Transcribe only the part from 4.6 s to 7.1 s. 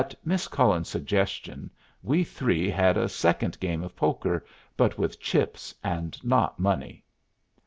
but with chips and not money.